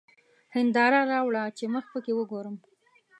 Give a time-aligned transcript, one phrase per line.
[0.55, 2.55] هېنداره راوړه چي مخ پکښې وګورم!